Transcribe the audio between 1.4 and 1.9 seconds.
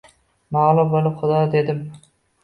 dedim.